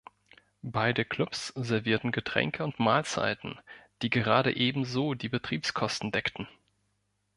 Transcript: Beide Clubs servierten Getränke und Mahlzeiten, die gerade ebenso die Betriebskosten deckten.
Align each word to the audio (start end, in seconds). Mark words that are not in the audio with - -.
Beide 0.63 1.05
Clubs 1.05 1.49
servierten 1.55 2.11
Getränke 2.11 2.63
und 2.63 2.79
Mahlzeiten, 2.79 3.59
die 4.01 4.09
gerade 4.09 4.55
ebenso 4.55 5.13
die 5.13 5.29
Betriebskosten 5.29 6.11
deckten. 6.11 6.47